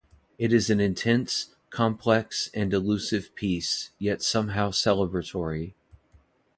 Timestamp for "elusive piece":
2.73-3.91